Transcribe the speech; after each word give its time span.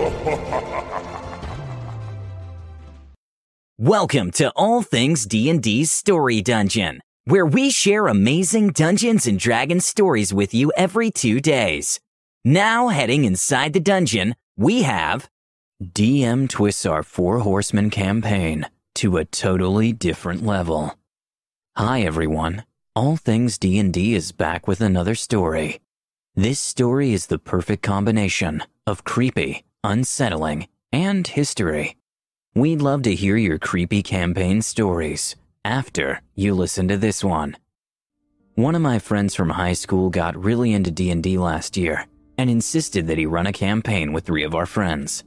Welcome 3.78 4.30
to 4.32 4.50
All 4.56 4.80
Things 4.80 5.26
D&D's 5.26 5.92
Story 5.92 6.40
Dungeon, 6.40 7.02
where 7.26 7.44
we 7.44 7.68
share 7.68 8.06
amazing 8.06 8.68
Dungeons 8.68 9.26
and 9.26 9.38
Dragons 9.38 9.84
stories 9.84 10.32
with 10.32 10.54
you 10.54 10.72
every 10.74 11.10
2 11.10 11.40
days. 11.40 12.00
Now 12.46 12.88
heading 12.88 13.26
inside 13.26 13.74
the 13.74 13.80
dungeon, 13.80 14.36
we 14.56 14.84
have 14.84 15.28
DM 15.84 16.48
twists 16.48 16.86
our 16.86 17.02
Four 17.02 17.40
Horsemen 17.40 17.90
campaign 17.90 18.64
to 18.94 19.18
a 19.18 19.26
totally 19.26 19.92
different 19.92 20.46
level. 20.46 20.94
Hi 21.76 22.00
everyone. 22.00 22.64
All 22.96 23.18
Things 23.18 23.58
D&D 23.58 24.14
is 24.14 24.32
back 24.32 24.66
with 24.66 24.80
another 24.80 25.14
story. 25.14 25.78
This 26.34 26.58
story 26.58 27.12
is 27.12 27.26
the 27.26 27.38
perfect 27.38 27.82
combination 27.82 28.62
of 28.86 29.04
creepy, 29.04 29.62
unsettling, 29.84 30.68
and 30.92 31.26
history. 31.26 31.96
We'd 32.54 32.82
love 32.82 33.02
to 33.02 33.14
hear 33.14 33.36
your 33.36 33.58
creepy 33.58 34.02
campaign 34.02 34.62
stories 34.62 35.36
after 35.64 36.20
you 36.34 36.54
listen 36.54 36.88
to 36.88 36.96
this 36.96 37.22
one. 37.22 37.56
One 38.56 38.74
of 38.74 38.82
my 38.82 38.98
friends 38.98 39.34
from 39.34 39.50
high 39.50 39.74
school 39.74 40.10
got 40.10 40.42
really 40.42 40.72
into 40.72 40.90
D&D 40.90 41.38
last 41.38 41.76
year 41.76 42.06
and 42.36 42.50
insisted 42.50 43.06
that 43.06 43.18
he 43.18 43.26
run 43.26 43.46
a 43.46 43.52
campaign 43.52 44.12
with 44.12 44.24
three 44.24 44.44
of 44.44 44.54
our 44.54 44.66
friends. 44.66 45.24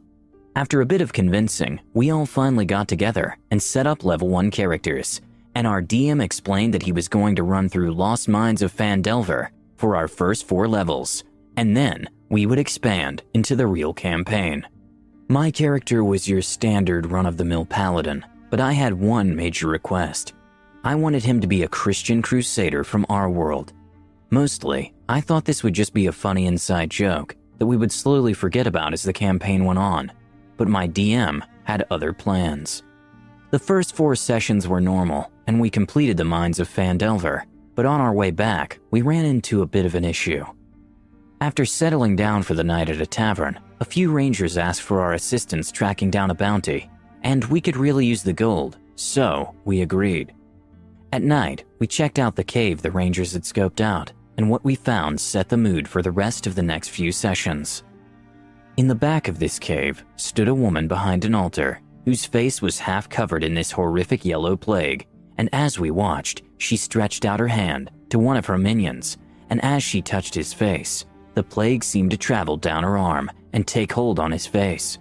After 0.56 0.82
a 0.82 0.86
bit 0.86 1.02
of 1.02 1.14
convincing, 1.14 1.80
we 1.94 2.12
all 2.12 2.26
finally 2.26 2.66
got 2.66 2.88
together 2.88 3.38
and 3.50 3.62
set 3.62 3.88
up 3.88 4.04
level 4.04 4.28
1 4.28 4.52
characters, 4.52 5.22
and 5.56 5.66
our 5.66 5.82
DM 5.82 6.22
explained 6.22 6.74
that 6.74 6.84
he 6.84 6.92
was 6.92 7.08
going 7.08 7.36
to 7.36 7.44
run 7.44 7.70
through 7.70 7.94
Lost 7.94 8.28
Mines 8.28 8.62
of 8.62 8.76
Phandelver 8.76 9.50
for 9.78 9.96
our 9.96 10.08
first 10.08 10.48
4 10.48 10.68
levels, 10.68 11.24
and 11.58 11.76
then 11.76 12.08
we 12.30 12.46
would 12.46 12.60
expand 12.60 13.24
into 13.34 13.56
the 13.56 13.68
real 13.68 13.94
campaign. 13.94 14.66
My 15.30 15.52
character 15.52 16.04
was 16.04 16.28
your 16.28 16.42
standard 16.42 17.12
run 17.12 17.26
of 17.26 17.38
the 17.38 17.46
mill 17.46 17.66
paladin, 17.66 18.26
but 18.50 18.60
I 18.60 18.74
had 18.74 18.94
one 18.94 19.36
major 19.36 19.68
request. 19.68 20.34
I 20.84 20.96
wanted 20.96 21.24
him 21.24 21.40
to 21.42 21.48
be 21.48 21.64
a 21.64 21.68
Christian 21.68 22.22
crusader 22.22 22.84
from 22.84 23.06
our 23.10 23.30
world. 23.30 23.74
Mostly, 24.30 24.94
I 25.08 25.22
thought 25.22 25.46
this 25.46 25.64
would 25.64 25.74
just 25.74 25.94
be 25.94 26.08
a 26.08 26.12
funny 26.12 26.46
inside 26.46 26.90
joke 26.90 27.36
that 27.58 27.68
we 27.68 27.78
would 27.78 27.92
slowly 27.92 28.34
forget 28.34 28.68
about 28.68 28.94
as 28.94 29.04
the 29.04 29.14
campaign 29.14 29.64
went 29.66 29.80
on, 29.80 30.12
but 30.58 30.68
my 30.68 30.88
DM 30.88 31.42
had 31.64 31.86
other 31.90 32.14
plans. 32.14 32.84
The 33.52 33.60
first 33.60 33.96
four 33.96 34.16
sessions 34.16 34.68
were 34.68 34.82
normal, 34.82 35.32
and 35.48 35.60
we 35.62 35.70
completed 35.70 36.18
the 36.18 36.26
mines 36.26 36.60
of 36.60 36.68
Phandelver, 36.68 37.44
but 37.76 37.86
on 37.86 38.02
our 38.02 38.14
way 38.14 38.32
back, 38.32 38.80
we 38.92 39.02
ran 39.02 39.26
into 39.26 39.62
a 39.62 39.68
bit 39.68 39.86
of 39.86 39.96
an 39.96 40.04
issue. 40.04 40.44
After 41.44 41.66
settling 41.66 42.16
down 42.16 42.42
for 42.44 42.54
the 42.54 42.64
night 42.64 42.90
at 42.90 43.02
a 43.02 43.06
tavern, 43.06 43.60
a 43.82 43.86
few 43.86 44.14
rangers 44.14 44.58
asked 44.58 44.82
for 44.82 45.02
our 45.02 45.12
assistance 45.12 45.74
tracking 45.74 46.10
down 46.10 46.32
a 46.32 46.34
bounty, 46.34 46.90
and 47.24 47.44
we 47.44 47.60
could 47.60 47.76
really 47.76 48.06
use 48.06 48.24
the 48.24 48.32
gold, 48.32 48.78
so 48.96 49.54
we 49.66 49.82
agreed. 49.82 50.34
At 51.12 51.22
night, 51.22 51.66
we 51.80 51.86
checked 51.86 52.18
out 52.18 52.38
the 52.38 52.46
cave 52.46 52.82
the 52.82 52.92
rangers 52.92 53.34
had 53.34 53.42
scoped 53.42 53.82
out, 53.82 54.14
and 54.38 54.50
what 54.50 54.64
we 54.64 54.76
found 54.76 55.20
set 55.20 55.50
the 55.50 55.58
mood 55.58 55.86
for 55.86 56.02
the 56.02 56.12
rest 56.12 56.48
of 56.48 56.56
the 56.56 56.64
next 56.64 56.92
few 56.92 57.12
sessions. 57.12 57.84
In 58.78 58.88
the 58.88 58.96
back 58.96 59.28
of 59.28 59.38
this 59.38 59.60
cave 59.60 60.06
stood 60.16 60.48
a 60.48 60.56
woman 60.56 60.88
behind 60.88 61.26
an 61.26 61.36
altar, 61.36 61.82
whose 62.06 62.24
face 62.24 62.62
was 62.62 62.80
half 62.80 63.10
covered 63.10 63.44
in 63.44 63.54
this 63.54 63.70
horrific 63.70 64.24
yellow 64.24 64.56
plague, 64.56 65.06
and 65.38 65.50
as 65.52 65.78
we 65.78 65.92
watched, 65.92 66.42
she 66.58 66.78
stretched 66.78 67.26
out 67.26 67.42
her 67.42 67.50
hand 67.50 67.92
to 68.12 68.18
one 68.18 68.38
of 68.38 68.46
her 68.46 68.58
minions, 68.58 69.18
and 69.50 69.62
as 69.62 69.84
she 69.84 70.02
touched 70.02 70.36
his 70.36 70.54
face, 70.54 71.04
the 71.34 71.44
plague 71.44 71.84
seemed 71.84 72.12
to 72.12 72.18
travel 72.18 72.58
down 72.58 72.84
her 72.84 72.98
arm 72.98 73.32
and 73.54 73.66
take 73.66 73.92
hold 73.92 74.20
on 74.20 74.32
his 74.32 74.46
face. 74.46 74.98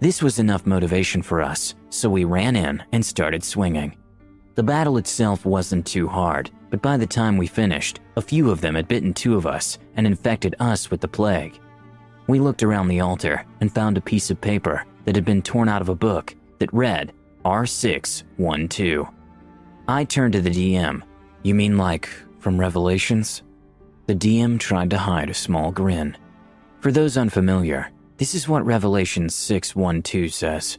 This 0.00 0.22
was 0.22 0.38
enough 0.38 0.66
motivation 0.66 1.22
for 1.22 1.42
us, 1.42 1.74
so 1.90 2.08
we 2.08 2.24
ran 2.24 2.56
in 2.56 2.82
and 2.92 3.04
started 3.04 3.44
swinging. 3.44 3.96
The 4.54 4.62
battle 4.62 4.96
itself 4.96 5.44
wasn't 5.44 5.86
too 5.86 6.08
hard, 6.08 6.50
but 6.70 6.82
by 6.82 6.96
the 6.96 7.06
time 7.06 7.36
we 7.36 7.46
finished, 7.46 8.00
a 8.16 8.22
few 8.22 8.50
of 8.50 8.60
them 8.60 8.74
had 8.74 8.88
bitten 8.88 9.12
two 9.12 9.36
of 9.36 9.46
us 9.46 9.78
and 9.96 10.06
infected 10.06 10.54
us 10.60 10.90
with 10.90 11.00
the 11.00 11.08
plague. 11.08 11.58
We 12.26 12.38
looked 12.40 12.62
around 12.62 12.88
the 12.88 13.00
altar 13.00 13.44
and 13.60 13.72
found 13.72 13.98
a 13.98 14.02
piece 14.02 14.30
of 14.30 14.40
paper 14.40 14.84
that 15.04 15.16
had 15.16 15.24
been 15.24 15.42
torn 15.42 15.68
out 15.68 15.82
of 15.82 15.88
a 15.88 15.94
book 15.94 16.34
that 16.58 16.72
read 16.72 17.12
R612. 17.44 19.12
I 19.88 20.04
turned 20.04 20.34
to 20.34 20.40
the 20.40 20.50
DM. 20.50 21.02
You 21.42 21.54
mean 21.54 21.76
like 21.76 22.08
from 22.38 22.60
Revelations? 22.60 23.42
The 24.10 24.16
DM 24.16 24.58
tried 24.58 24.90
to 24.90 24.98
hide 24.98 25.30
a 25.30 25.34
small 25.34 25.70
grin. 25.70 26.16
For 26.80 26.90
those 26.90 27.16
unfamiliar, 27.16 27.92
this 28.16 28.34
is 28.34 28.48
what 28.48 28.66
Revelation 28.66 29.28
6:12 29.28 30.32
says. 30.32 30.78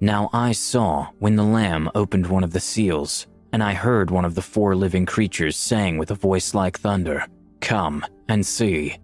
Now 0.00 0.28
I 0.34 0.52
saw 0.52 1.06
when 1.18 1.36
the 1.36 1.50
Lamb 1.58 1.90
opened 1.94 2.26
one 2.26 2.44
of 2.44 2.50
the 2.52 2.60
seals, 2.60 3.26
and 3.54 3.62
I 3.62 3.72
heard 3.72 4.10
one 4.10 4.26
of 4.26 4.34
the 4.34 4.42
four 4.42 4.76
living 4.76 5.06
creatures 5.06 5.56
saying 5.56 5.96
with 5.96 6.10
a 6.10 6.14
voice 6.14 6.52
like 6.52 6.78
thunder, 6.78 7.24
Come 7.62 8.04
and 8.28 8.44
see. 8.44 8.98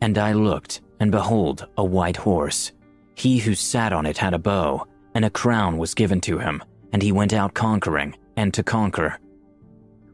And 0.00 0.16
I 0.16 0.32
looked, 0.32 0.80
and 0.98 1.12
behold, 1.12 1.68
a 1.76 1.84
white 1.84 2.16
horse. 2.16 2.72
He 3.16 3.36
who 3.36 3.54
sat 3.54 3.92
on 3.92 4.06
it 4.06 4.16
had 4.16 4.32
a 4.32 4.38
bow, 4.38 4.86
and 5.14 5.26
a 5.26 5.36
crown 5.42 5.76
was 5.76 5.92
given 5.92 6.22
to 6.22 6.38
him, 6.38 6.64
and 6.94 7.02
he 7.02 7.12
went 7.12 7.34
out 7.34 7.52
conquering, 7.52 8.16
and 8.38 8.54
to 8.54 8.62
conquer. 8.62 9.18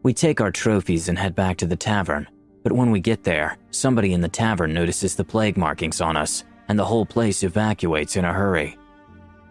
We 0.02 0.12
take 0.12 0.40
our 0.40 0.50
trophies 0.50 1.08
and 1.08 1.16
head 1.16 1.36
back 1.36 1.56
to 1.58 1.66
the 1.66 1.76
tavern, 1.76 2.26
but 2.62 2.72
when 2.72 2.90
we 2.90 3.00
get 3.00 3.24
there, 3.24 3.58
somebody 3.70 4.12
in 4.12 4.20
the 4.20 4.28
tavern 4.28 4.74
notices 4.74 5.14
the 5.14 5.24
plague 5.24 5.56
markings 5.56 6.00
on 6.00 6.16
us, 6.16 6.44
and 6.68 6.78
the 6.78 6.84
whole 6.84 7.06
place 7.06 7.42
evacuates 7.42 8.16
in 8.16 8.24
a 8.24 8.32
hurry. 8.32 8.76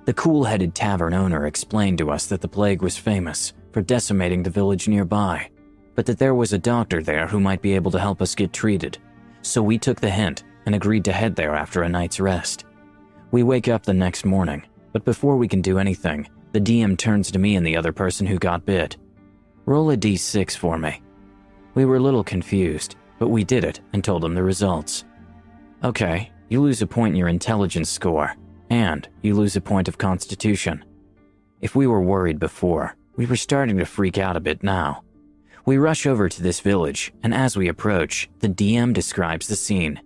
The 0.06 0.14
cool 0.14 0.44
headed 0.46 0.74
tavern 0.74 1.14
owner 1.14 1.48
explained 1.48 1.98
to 1.98 2.12
us 2.12 2.28
that 2.28 2.42
the 2.42 2.48
plague 2.48 2.82
was 2.82 2.98
famous 2.98 3.54
for 3.74 3.82
decimating 3.82 4.44
the 4.44 4.50
village 4.50 4.88
nearby, 4.88 5.50
but 5.96 6.06
that 6.06 6.20
there 6.20 6.36
was 6.36 6.54
a 6.54 6.58
doctor 6.58 7.02
there 7.02 7.28
who 7.28 7.40
might 7.40 7.62
be 7.62 7.74
able 7.74 7.92
to 7.92 8.00
help 8.00 8.22
us 8.22 8.36
get 8.36 8.54
treated. 8.54 8.98
So 9.42 9.62
we 9.62 9.78
took 9.78 10.00
the 10.00 10.10
hint 10.10 10.44
and 10.66 10.76
agreed 10.76 11.04
to 11.06 11.12
head 11.12 11.36
there 11.36 11.56
after 11.56 11.84
a 11.84 11.90
night's 11.90 12.20
rest. 12.20 12.66
We 13.32 13.44
wake 13.44 13.68
up 13.68 13.84
the 13.84 13.94
next 13.94 14.26
morning, 14.26 14.66
but 14.94 15.06
before 15.06 15.36
we 15.36 15.48
can 15.48 15.62
do 15.62 15.78
anything, 15.78 16.30
the 16.54 16.62
DM 16.62 16.98
turns 16.98 17.30
to 17.32 17.40
me 17.40 17.56
and 17.56 17.66
the 17.66 17.76
other 17.76 17.92
person 17.92 18.26
who 18.26 18.38
got 18.38 18.66
bit. 18.66 18.98
Roll 19.66 19.92
a 19.92 19.98
d6 19.98 20.56
for 20.56 20.78
me. 20.78 21.02
We 21.78 21.86
were 21.86 21.98
a 21.98 22.00
little 22.00 22.24
confused, 22.24 22.96
but 23.20 23.28
we 23.28 23.44
did 23.44 23.64
it 23.64 23.82
and 23.94 24.04
told 24.04 24.26
him 24.26 24.34
the 24.34 24.42
results. 24.42 25.06
Okay, 25.84 26.32
you 26.50 26.60
lose 26.60 26.82
a 26.82 26.88
point 26.88 27.12
in 27.12 27.20
your 27.20 27.28
intelligence 27.28 27.88
score, 27.88 28.36
and 28.72 29.08
you 29.22 29.36
lose 29.36 29.56
a 29.56 29.62
point 29.62 29.88
of 29.88 30.00
constitution. 30.00 30.84
If 31.62 31.76
we 31.76 31.86
were 31.86 32.02
worried 32.02 32.40
before, 32.40 32.96
we 33.16 33.28
were 33.28 33.36
starting 33.36 33.78
to 33.78 33.86
freak 33.86 34.18
out 34.18 34.36
a 34.36 34.40
bit 34.40 34.64
now. 34.64 35.04
We 35.68 35.78
rush 35.78 36.08
over 36.08 36.28
to 36.28 36.42
this 36.42 36.62
village, 36.62 37.14
and 37.22 37.32
as 37.32 37.56
we 37.56 37.68
approach, 37.68 38.28
the 38.40 38.50
DM 38.50 38.92
describes 38.92 39.46
the 39.46 39.56
scene. 39.56 40.02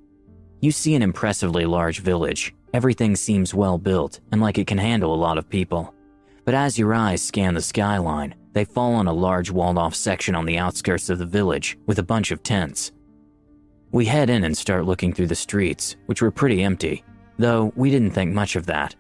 You 0.60 0.72
see 0.72 0.94
an 0.96 1.02
impressively 1.02 1.66
large 1.66 2.02
village. 2.02 2.54
Everything 2.74 3.16
seems 3.16 3.54
well 3.54 3.78
built 3.78 4.20
and 4.34 4.42
like 4.42 4.58
it 4.58 4.68
can 4.68 4.78
handle 4.78 5.14
a 5.14 5.24
lot 5.24 5.38
of 5.38 5.48
people. 5.48 5.96
But 6.44 6.54
as 6.54 6.78
your 6.78 6.94
eyes 6.94 7.22
scan 7.22 7.54
the 7.54 7.62
skyline, 7.62 8.36
they 8.54 8.66
fall 8.66 8.94
on 8.94 9.08
a 9.08 9.14
large 9.14 9.52
walled 9.52 9.78
off 9.78 9.96
section 9.96 10.36
on 10.36 10.46
the 10.46 10.58
outskirts 10.58 11.10
of 11.10 11.20
the 11.20 11.26
village 11.26 11.78
with 11.86 12.00
a 12.00 12.04
bunch 12.04 12.32
of 12.32 12.44
tents. 12.44 12.92
We 13.92 14.06
head 14.06 14.30
in 14.30 14.44
and 14.44 14.58
start 14.58 14.86
looking 14.86 15.14
through 15.14 15.28
the 15.28 15.36
streets, 15.36 15.96
which 16.06 16.22
were 16.22 16.32
pretty 16.32 16.64
empty, 16.64 17.04
though 17.38 17.74
we 17.76 17.90
didn't 17.92 18.12
think 18.12 18.34
much 18.34 18.56
of 18.56 18.66
that. 18.68 18.96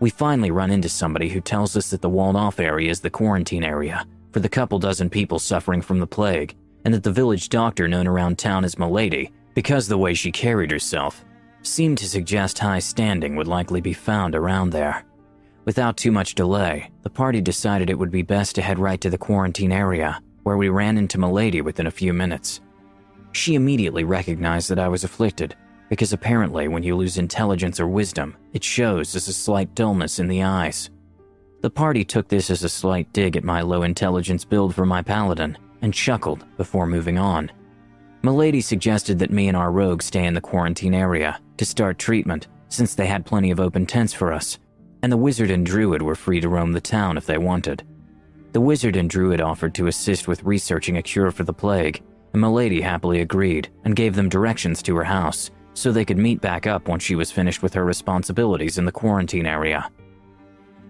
We 0.00 0.10
finally 0.10 0.50
run 0.50 0.70
into 0.70 0.88
somebody 0.88 1.28
who 1.28 1.40
tells 1.40 1.76
us 1.76 1.90
that 1.90 2.02
the 2.02 2.08
walled 2.08 2.36
off 2.36 2.58
area 2.58 2.90
is 2.90 3.00
the 3.00 3.10
quarantine 3.10 3.62
area 3.62 4.04
for 4.32 4.40
the 4.40 4.48
couple 4.48 4.78
dozen 4.78 5.10
people 5.10 5.38
suffering 5.38 5.82
from 5.82 6.00
the 6.00 6.06
plague, 6.06 6.56
and 6.84 6.92
that 6.92 7.02
the 7.02 7.12
village 7.12 7.48
doctor 7.48 7.86
known 7.86 8.08
around 8.08 8.38
town 8.38 8.64
as 8.64 8.78
Milady, 8.78 9.30
because 9.54 9.86
the 9.86 9.98
way 9.98 10.14
she 10.14 10.32
carried 10.32 10.70
herself, 10.70 11.24
seemed 11.62 11.98
to 11.98 12.08
suggest 12.08 12.58
high 12.58 12.78
standing 12.78 13.36
would 13.36 13.46
likely 13.46 13.80
be 13.80 13.92
found 13.92 14.34
around 14.34 14.70
there. 14.70 15.04
Without 15.64 15.96
too 15.96 16.10
much 16.10 16.34
delay, 16.34 16.90
the 17.02 17.10
party 17.10 17.40
decided 17.40 17.88
it 17.88 17.98
would 17.98 18.10
be 18.10 18.22
best 18.22 18.54
to 18.56 18.62
head 18.62 18.78
right 18.78 19.00
to 19.00 19.10
the 19.10 19.18
quarantine 19.18 19.70
area, 19.70 20.20
where 20.42 20.56
we 20.56 20.68
ran 20.68 20.98
into 20.98 21.18
Milady 21.18 21.60
within 21.60 21.86
a 21.86 21.90
few 21.90 22.12
minutes. 22.12 22.60
She 23.32 23.54
immediately 23.54 24.02
recognized 24.02 24.68
that 24.70 24.80
I 24.80 24.88
was 24.88 25.04
afflicted, 25.04 25.54
because 25.88 26.12
apparently 26.12 26.68
when 26.68 26.82
you 26.82 26.96
lose 26.96 27.16
intelligence 27.16 27.78
or 27.78 27.86
wisdom, 27.86 28.36
it 28.52 28.64
shows 28.64 29.14
as 29.14 29.28
a 29.28 29.32
slight 29.32 29.74
dullness 29.74 30.18
in 30.18 30.26
the 30.26 30.42
eyes. 30.42 30.90
The 31.60 31.70
party 31.70 32.04
took 32.04 32.26
this 32.26 32.50
as 32.50 32.64
a 32.64 32.68
slight 32.68 33.12
dig 33.12 33.36
at 33.36 33.44
my 33.44 33.62
low 33.62 33.84
intelligence 33.84 34.44
build 34.44 34.74
for 34.74 34.84
my 34.84 35.00
paladin 35.00 35.56
and 35.80 35.94
chuckled 35.94 36.44
before 36.56 36.86
moving 36.86 37.18
on. 37.18 37.52
Milady 38.22 38.60
suggested 38.60 39.18
that 39.20 39.30
me 39.30 39.48
and 39.48 39.56
our 39.56 39.70
rogue 39.70 40.02
stay 40.02 40.24
in 40.24 40.34
the 40.34 40.40
quarantine 40.40 40.94
area 40.94 41.40
to 41.56 41.64
start 41.64 41.98
treatment 41.98 42.48
since 42.68 42.94
they 42.94 43.06
had 43.06 43.26
plenty 43.26 43.50
of 43.50 43.60
open 43.60 43.86
tents 43.86 44.12
for 44.12 44.32
us, 44.32 44.58
and 45.02 45.10
the 45.10 45.16
wizard 45.16 45.50
and 45.50 45.66
druid 45.66 46.02
were 46.02 46.14
free 46.14 46.40
to 46.40 46.48
roam 46.48 46.72
the 46.72 46.80
town 46.80 47.16
if 47.16 47.26
they 47.26 47.38
wanted. 47.38 47.84
The 48.52 48.60
wizard 48.60 48.96
and 48.96 49.08
druid 49.08 49.40
offered 49.40 49.74
to 49.74 49.86
assist 49.86 50.28
with 50.28 50.44
researching 50.44 50.96
a 50.96 51.02
cure 51.02 51.30
for 51.30 51.44
the 51.44 51.52
plague, 51.52 52.02
and 52.32 52.40
Milady 52.40 52.80
happily 52.80 53.20
agreed 53.20 53.70
and 53.84 53.96
gave 53.96 54.14
them 54.14 54.28
directions 54.28 54.82
to 54.82 54.96
her 54.96 55.04
house, 55.04 55.50
so 55.74 55.90
they 55.90 56.04
could 56.04 56.18
meet 56.18 56.40
back 56.40 56.66
up 56.66 56.88
once 56.88 57.02
she 57.02 57.14
was 57.14 57.32
finished 57.32 57.62
with 57.62 57.74
her 57.74 57.84
responsibilities 57.84 58.78
in 58.78 58.84
the 58.84 58.92
quarantine 58.92 59.46
area. 59.46 59.90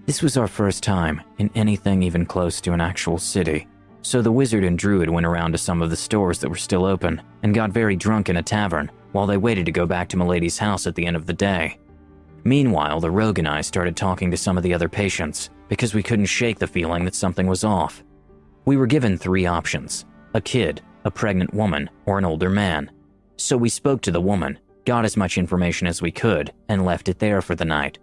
This 0.06 0.22
was 0.22 0.36
our 0.36 0.48
first 0.48 0.82
time 0.82 1.22
in 1.38 1.50
anything 1.54 2.02
even 2.02 2.26
close 2.26 2.60
to 2.62 2.72
an 2.72 2.80
actual 2.80 3.18
city, 3.18 3.68
so 4.02 4.20
the 4.20 4.32
wizard 4.32 4.64
and 4.64 4.76
druid 4.76 5.08
went 5.08 5.26
around 5.26 5.52
to 5.52 5.58
some 5.58 5.80
of 5.80 5.90
the 5.90 5.96
stores 5.96 6.40
that 6.40 6.48
were 6.48 6.56
still 6.56 6.84
open 6.84 7.22
and 7.44 7.54
got 7.54 7.70
very 7.70 7.94
drunk 7.94 8.28
in 8.28 8.38
a 8.38 8.42
tavern 8.42 8.90
while 9.12 9.26
they 9.26 9.36
waited 9.36 9.64
to 9.66 9.72
go 9.72 9.86
back 9.86 10.08
to 10.08 10.16
Milady's 10.16 10.58
house 10.58 10.88
at 10.88 10.96
the 10.96 11.06
end 11.06 11.14
of 11.14 11.26
the 11.26 11.32
day. 11.32 11.78
Meanwhile, 12.44 13.00
the 13.00 13.10
rogue 13.10 13.38
and 13.38 13.48
I 13.48 13.60
started 13.60 13.96
talking 13.96 14.30
to 14.30 14.36
some 14.36 14.56
of 14.56 14.62
the 14.62 14.74
other 14.74 14.88
patients 14.88 15.50
because 15.68 15.94
we 15.94 16.02
couldn't 16.02 16.26
shake 16.26 16.58
the 16.58 16.66
feeling 16.66 17.04
that 17.04 17.14
something 17.14 17.46
was 17.46 17.64
off. 17.64 18.02
We 18.64 18.76
were 18.76 18.86
given 18.86 19.16
three 19.16 19.46
options 19.46 20.04
a 20.34 20.40
kid, 20.40 20.80
a 21.04 21.10
pregnant 21.10 21.52
woman, 21.52 21.90
or 22.06 22.18
an 22.18 22.24
older 22.24 22.48
man. 22.48 22.90
So 23.36 23.56
we 23.56 23.68
spoke 23.68 24.00
to 24.02 24.10
the 24.10 24.20
woman, 24.20 24.58
got 24.86 25.04
as 25.04 25.16
much 25.16 25.36
information 25.36 25.86
as 25.86 26.00
we 26.00 26.10
could, 26.10 26.52
and 26.68 26.84
left 26.84 27.08
it 27.08 27.18
there 27.18 27.42
for 27.42 27.54
the 27.54 27.64
night. 27.64 27.98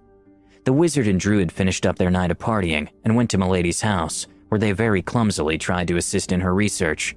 The 0.65 0.73
wizard 0.73 1.07
and 1.07 1.19
druid 1.19 1.51
finished 1.51 1.85
up 1.85 1.97
their 1.97 2.11
night 2.11 2.29
of 2.29 2.37
partying 2.37 2.89
and 3.03 3.15
went 3.15 3.31
to 3.31 3.37
Milady's 3.37 3.81
house, 3.81 4.27
where 4.49 4.59
they 4.59 4.71
very 4.71 5.01
clumsily 5.01 5.57
tried 5.57 5.87
to 5.87 5.97
assist 5.97 6.31
in 6.31 6.41
her 6.41 6.53
research. 6.53 7.15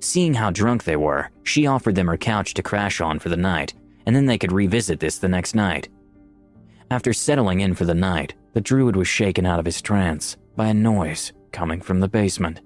Seeing 0.00 0.34
how 0.34 0.50
drunk 0.50 0.84
they 0.84 0.96
were, 0.96 1.30
she 1.44 1.66
offered 1.66 1.94
them 1.94 2.06
her 2.06 2.16
couch 2.16 2.54
to 2.54 2.62
crash 2.62 3.00
on 3.00 3.18
for 3.18 3.28
the 3.28 3.36
night, 3.36 3.74
and 4.06 4.14
then 4.16 4.26
they 4.26 4.38
could 4.38 4.52
revisit 4.52 5.00
this 5.00 5.18
the 5.18 5.28
next 5.28 5.54
night. 5.54 5.88
After 6.90 7.12
settling 7.12 7.60
in 7.60 7.74
for 7.74 7.84
the 7.84 7.94
night, 7.94 8.34
the 8.54 8.62
druid 8.62 8.96
was 8.96 9.06
shaken 9.06 9.44
out 9.44 9.58
of 9.58 9.66
his 9.66 9.82
trance 9.82 10.38
by 10.56 10.68
a 10.68 10.74
noise 10.74 11.32
coming 11.52 11.82
from 11.82 12.00
the 12.00 12.08
basement. 12.08 12.62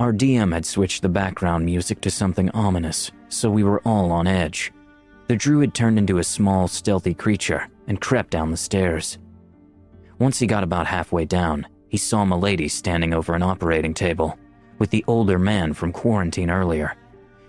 Our 0.00 0.12
DM 0.12 0.52
had 0.52 0.66
switched 0.66 1.02
the 1.02 1.08
background 1.08 1.64
music 1.64 2.00
to 2.02 2.10
something 2.10 2.50
ominous, 2.50 3.12
so 3.28 3.48
we 3.48 3.62
were 3.62 3.80
all 3.84 4.10
on 4.10 4.26
edge. 4.26 4.72
The 5.28 5.36
druid 5.36 5.74
turned 5.74 5.96
into 5.96 6.18
a 6.18 6.24
small, 6.24 6.66
stealthy 6.66 7.14
creature 7.14 7.68
and 7.86 8.00
crept 8.00 8.30
down 8.30 8.50
the 8.50 8.56
stairs. 8.56 9.18
Once 10.18 10.38
he 10.38 10.46
got 10.46 10.64
about 10.64 10.86
halfway 10.86 11.24
down, 11.24 11.66
he 11.88 11.96
saw 11.96 12.24
Milady 12.24 12.68
standing 12.68 13.14
over 13.14 13.34
an 13.34 13.42
operating 13.42 13.94
table 13.94 14.38
with 14.78 14.90
the 14.90 15.04
older 15.06 15.38
man 15.38 15.72
from 15.72 15.92
quarantine 15.92 16.50
earlier. 16.50 16.96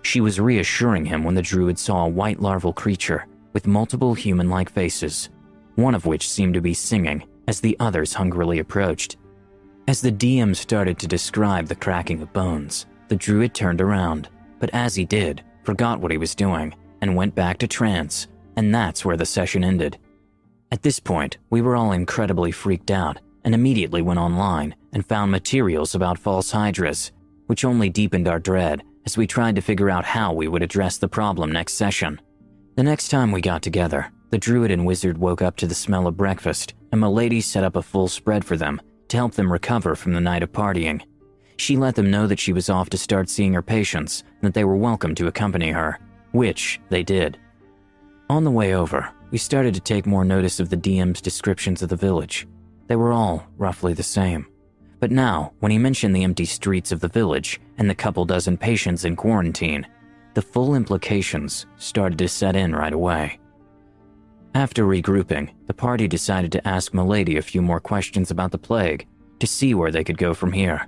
She 0.03 0.21
was 0.21 0.39
reassuring 0.39 1.05
him 1.05 1.23
when 1.23 1.35
the 1.35 1.41
druid 1.41 1.77
saw 1.79 2.05
a 2.05 2.09
white 2.09 2.39
larval 2.39 2.71
creature 2.71 3.25
with 3.51 3.67
multiple 3.67 4.13
human 4.13 4.49
like 4.49 4.71
faces, 4.71 5.29
one 5.77 5.95
of 5.95 6.05
which 6.05 6.29
seemed 6.29 6.53
to 6.53 6.61
be 6.61 6.73
singing 6.73 7.23
as 7.47 7.59
the 7.59 7.75
others 7.79 8.13
hungrily 8.13 8.59
approached. 8.59 9.17
As 9.87 10.01
the 10.01 10.11
DM 10.11 10.55
started 10.55 10.99
to 10.99 11.07
describe 11.07 11.67
the 11.67 11.75
cracking 11.75 12.21
of 12.21 12.33
bones, 12.33 12.85
the 13.07 13.15
druid 13.15 13.55
turned 13.55 13.79
around, 13.79 14.29
but 14.59 14.69
as 14.73 14.93
he 14.93 15.05
did, 15.05 15.41
forgot 15.63 15.99
what 15.99 16.11
he 16.11 16.17
was 16.17 16.35
doing 16.35 16.75
and 17.01 17.15
went 17.15 17.33
back 17.33 17.57
to 17.59 17.67
trance, 17.67 18.27
and 18.57 18.75
that's 18.75 19.05
where 19.05 19.17
the 19.17 19.25
session 19.25 19.63
ended. 19.63 19.97
At 20.71 20.83
this 20.83 20.99
point, 20.99 21.37
we 21.49 21.61
were 21.61 21.77
all 21.77 21.93
incredibly 21.93 22.51
freaked 22.51 22.91
out 22.91 23.19
and 23.45 23.55
immediately 23.55 24.01
went 24.01 24.19
online 24.19 24.75
and 24.91 25.05
found 25.05 25.31
materials 25.31 25.95
about 25.95 26.19
false 26.19 26.51
hydras 26.51 27.11
which 27.47 27.65
only 27.65 27.89
deepened 27.89 28.27
our 28.27 28.39
dread 28.39 28.83
as 29.05 29.17
we 29.17 29.25
tried 29.25 29.55
to 29.55 29.61
figure 29.61 29.89
out 29.89 30.05
how 30.05 30.31
we 30.31 30.47
would 30.47 30.61
address 30.61 30.97
the 30.97 31.07
problem 31.07 31.51
next 31.51 31.73
session. 31.73 32.21
The 32.75 32.83
next 32.83 33.07
time 33.07 33.31
we 33.31 33.41
got 33.41 33.61
together, 33.61 34.11
the 34.29 34.37
druid 34.37 34.71
and 34.71 34.85
wizard 34.85 35.17
woke 35.17 35.41
up 35.41 35.55
to 35.57 35.67
the 35.67 35.75
smell 35.75 36.07
of 36.07 36.17
breakfast, 36.17 36.73
and 36.91 37.01
Milady 37.01 37.41
set 37.41 37.63
up 37.63 37.75
a 37.75 37.81
full 37.81 38.07
spread 38.07 38.43
for 38.43 38.57
them 38.57 38.81
to 39.07 39.17
help 39.17 39.33
them 39.33 39.51
recover 39.51 39.95
from 39.95 40.13
the 40.13 40.21
night 40.21 40.43
of 40.43 40.51
partying. 40.51 41.01
She 41.57 41.77
let 41.77 41.95
them 41.95 42.11
know 42.11 42.27
that 42.27 42.39
she 42.39 42.53
was 42.53 42.69
off 42.69 42.89
to 42.91 42.97
start 42.97 43.29
seeing 43.29 43.53
her 43.53 43.61
patients 43.61 44.23
and 44.41 44.47
that 44.47 44.53
they 44.53 44.63
were 44.63 44.75
welcome 44.75 45.15
to 45.15 45.27
accompany 45.27 45.71
her, 45.71 45.99
which 46.31 46.79
they 46.89 47.03
did. 47.03 47.37
On 48.29 48.43
the 48.43 48.51
way 48.51 48.75
over, 48.75 49.09
we 49.31 49.37
started 49.37 49.73
to 49.73 49.79
take 49.79 50.05
more 50.05 50.25
notice 50.25 50.59
of 50.59 50.69
the 50.69 50.77
DM's 50.77 51.21
descriptions 51.21 51.81
of 51.81 51.89
the 51.89 51.95
village. 51.95 52.47
They 52.87 52.95
were 52.95 53.11
all 53.11 53.47
roughly 53.57 53.93
the 53.93 54.03
same. 54.03 54.47
But 54.99 55.11
now, 55.11 55.53
when 55.59 55.71
he 55.71 55.77
mentioned 55.77 56.15
the 56.15 56.23
empty 56.23 56.45
streets 56.45 56.91
of 56.91 56.99
the 56.99 57.07
village 57.07 57.59
and 57.77 57.89
the 57.89 57.95
couple 57.95 58.25
dozen 58.25 58.57
patients 58.57 59.05
in 59.05 59.15
quarantine, 59.15 59.87
the 60.33 60.41
full 60.41 60.75
implications 60.75 61.65
started 61.77 62.17
to 62.19 62.27
set 62.27 62.55
in 62.55 62.75
right 62.75 62.93
away. 62.93 63.39
After 64.55 64.85
regrouping, 64.85 65.49
the 65.67 65.73
party 65.73 66.07
decided 66.07 66.51
to 66.53 66.67
ask 66.67 66.93
Milady 66.93 67.37
a 67.37 67.41
few 67.41 67.61
more 67.61 67.79
questions 67.79 68.31
about 68.31 68.51
the 68.51 68.57
plague 68.57 69.07
to 69.39 69.47
see 69.47 69.73
where 69.73 69.91
they 69.91 70.03
could 70.03 70.17
go 70.17 70.33
from 70.33 70.51
here. 70.51 70.87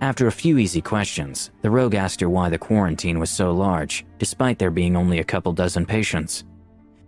After 0.00 0.26
a 0.26 0.32
few 0.32 0.58
easy 0.58 0.80
questions, 0.80 1.50
the 1.62 1.70
rogue 1.70 1.94
asked 1.94 2.20
her 2.20 2.28
why 2.28 2.48
the 2.48 2.58
quarantine 2.58 3.18
was 3.18 3.30
so 3.30 3.52
large, 3.52 4.04
despite 4.18 4.58
there 4.58 4.70
being 4.70 4.96
only 4.96 5.20
a 5.20 5.24
couple 5.24 5.52
dozen 5.52 5.86
patients. 5.86 6.44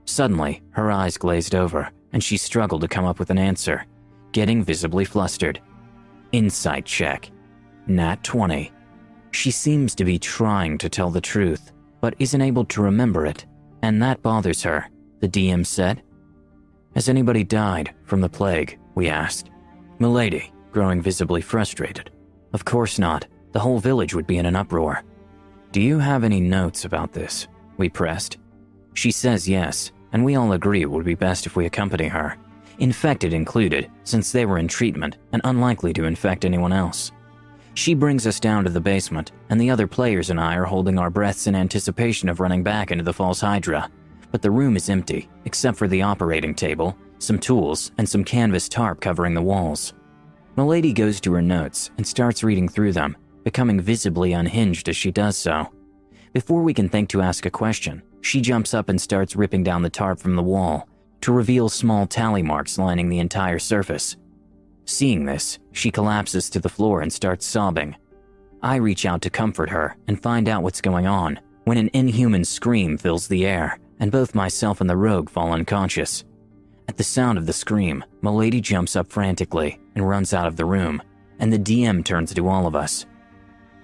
Suddenly, 0.06 0.62
her 0.70 0.90
eyes 0.90 1.18
glazed 1.18 1.54
over, 1.54 1.90
and 2.12 2.24
she 2.24 2.38
struggled 2.38 2.80
to 2.80 2.88
come 2.88 3.04
up 3.04 3.18
with 3.18 3.30
an 3.30 3.38
answer, 3.38 3.84
getting 4.32 4.64
visibly 4.64 5.04
flustered. 5.04 5.60
Insight 6.32 6.86
check. 6.86 7.30
Nat 7.86 8.22
20. 8.24 8.72
She 9.32 9.50
seems 9.50 9.94
to 9.94 10.04
be 10.04 10.18
trying 10.18 10.78
to 10.78 10.88
tell 10.88 11.10
the 11.10 11.20
truth, 11.20 11.72
but 12.00 12.14
isn't 12.18 12.40
able 12.40 12.64
to 12.66 12.82
remember 12.82 13.26
it, 13.26 13.44
and 13.82 14.02
that 14.02 14.22
bothers 14.22 14.62
her, 14.62 14.88
the 15.20 15.28
DM 15.28 15.66
said. 15.66 16.02
Has 16.94 17.08
anybody 17.08 17.44
died 17.44 17.94
from 18.04 18.20
the 18.20 18.28
plague? 18.28 18.78
We 18.94 19.08
asked. 19.08 19.50
Milady, 19.98 20.52
growing 20.72 21.02
visibly 21.02 21.40
frustrated. 21.40 22.10
Of 22.52 22.64
course 22.64 22.98
not. 22.98 23.26
The 23.52 23.60
whole 23.60 23.78
village 23.78 24.14
would 24.14 24.26
be 24.26 24.38
in 24.38 24.46
an 24.46 24.56
uproar. 24.56 25.02
Do 25.72 25.80
you 25.80 25.98
have 25.98 26.24
any 26.24 26.40
notes 26.40 26.84
about 26.84 27.12
this? 27.12 27.46
We 27.76 27.88
pressed. 27.88 28.38
She 28.94 29.10
says 29.10 29.48
yes, 29.48 29.92
and 30.12 30.24
we 30.24 30.34
all 30.34 30.52
agree 30.52 30.82
it 30.82 30.90
would 30.90 31.04
be 31.04 31.14
best 31.14 31.46
if 31.46 31.56
we 31.56 31.66
accompany 31.66 32.08
her 32.08 32.36
infected 32.78 33.32
included, 33.32 33.90
since 34.04 34.32
they 34.32 34.46
were 34.46 34.58
in 34.58 34.68
treatment 34.68 35.16
and 35.32 35.42
unlikely 35.44 35.92
to 35.94 36.04
infect 36.04 36.44
anyone 36.44 36.72
else. 36.72 37.12
She 37.74 37.94
brings 37.94 38.26
us 38.26 38.40
down 38.40 38.64
to 38.64 38.70
the 38.70 38.80
basement, 38.80 39.32
and 39.50 39.60
the 39.60 39.70
other 39.70 39.86
players 39.86 40.30
and 40.30 40.40
I 40.40 40.56
are 40.56 40.64
holding 40.64 40.98
our 40.98 41.10
breaths 41.10 41.46
in 41.46 41.54
anticipation 41.54 42.28
of 42.28 42.40
running 42.40 42.62
back 42.62 42.90
into 42.90 43.04
the 43.04 43.12
false 43.12 43.40
Hydra. 43.40 43.90
But 44.30 44.42
the 44.42 44.50
room 44.50 44.76
is 44.76 44.90
empty, 44.90 45.28
except 45.44 45.78
for 45.78 45.88
the 45.88 46.02
operating 46.02 46.54
table, 46.54 46.96
some 47.18 47.38
tools, 47.38 47.92
and 47.98 48.08
some 48.08 48.24
canvas 48.24 48.68
tarp 48.68 49.00
covering 49.00 49.34
the 49.34 49.42
walls. 49.42 49.94
Milady 50.56 50.92
goes 50.92 51.20
to 51.20 51.32
her 51.34 51.42
notes 51.42 51.90
and 51.96 52.06
starts 52.06 52.42
reading 52.42 52.68
through 52.68 52.92
them, 52.92 53.16
becoming 53.44 53.80
visibly 53.80 54.32
unhinged 54.32 54.88
as 54.88 54.96
she 54.96 55.10
does 55.10 55.36
so. 55.36 55.72
Before 56.32 56.62
we 56.62 56.74
can 56.74 56.88
think 56.88 57.08
to 57.10 57.22
ask 57.22 57.46
a 57.46 57.50
question, 57.50 58.02
she 58.20 58.40
jumps 58.40 58.74
up 58.74 58.88
and 58.88 59.00
starts 59.00 59.36
ripping 59.36 59.64
down 59.64 59.82
the 59.82 59.90
tarp 59.90 60.18
from 60.18 60.36
the 60.36 60.42
wall, 60.42 60.88
to 61.22 61.32
reveal 61.32 61.68
small 61.68 62.06
tally 62.06 62.42
marks 62.42 62.78
lining 62.78 63.08
the 63.08 63.18
entire 63.18 63.58
surface. 63.58 64.16
Seeing 64.84 65.24
this, 65.24 65.58
she 65.72 65.90
collapses 65.90 66.50
to 66.50 66.60
the 66.60 66.68
floor 66.68 67.00
and 67.02 67.12
starts 67.12 67.46
sobbing. 67.46 67.96
I 68.62 68.76
reach 68.76 69.06
out 69.06 69.22
to 69.22 69.30
comfort 69.30 69.70
her 69.70 69.96
and 70.06 70.22
find 70.22 70.48
out 70.48 70.62
what's 70.62 70.80
going 70.80 71.06
on 71.06 71.40
when 71.64 71.78
an 71.78 71.90
inhuman 71.92 72.44
scream 72.44 72.96
fills 72.98 73.28
the 73.28 73.46
air, 73.46 73.78
and 74.00 74.12
both 74.12 74.34
myself 74.34 74.80
and 74.80 74.88
the 74.88 74.96
rogue 74.96 75.30
fall 75.30 75.52
unconscious. 75.52 76.24
At 76.88 76.96
the 76.96 77.04
sound 77.04 77.38
of 77.38 77.46
the 77.46 77.52
scream, 77.52 78.04
Milady 78.22 78.60
jumps 78.60 78.96
up 78.96 79.10
frantically 79.10 79.78
and 79.94 80.08
runs 80.08 80.32
out 80.32 80.46
of 80.46 80.56
the 80.56 80.64
room, 80.64 81.02
and 81.38 81.52
the 81.52 81.58
DM 81.58 82.04
turns 82.04 82.32
to 82.34 82.48
all 82.48 82.66
of 82.66 82.74
us. 82.76 83.06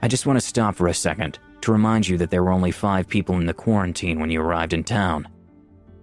I 0.03 0.09
just 0.09 0.27
want 0.27 0.37
to 0.37 0.47
stop 0.47 0.75
for 0.77 0.89
a 0.89 0.95
second 0.95 1.39
to 1.63 1.73
remind 1.73 2.09
you 2.09 2.19
that 2.19 2.31
there 2.31 2.43
were 2.43 2.53
only 2.53 2.71
five 2.71 3.09
people 3.09 3.37
in 3.37 3.47
the 3.47 3.55
quarantine 3.55 4.21
when 4.21 4.31
you 4.31 4.41
arrived 4.41 4.73
in 4.73 4.85
town. 4.85 5.29